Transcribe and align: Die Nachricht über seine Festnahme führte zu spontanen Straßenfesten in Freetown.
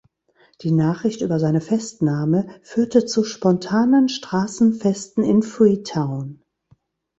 Die 0.61 0.71
Nachricht 0.71 1.21
über 1.21 1.39
seine 1.39 1.61
Festnahme 1.61 2.49
führte 2.63 3.05
zu 3.05 3.23
spontanen 3.23 4.09
Straßenfesten 4.09 5.23
in 5.23 5.43
Freetown. 5.43 6.41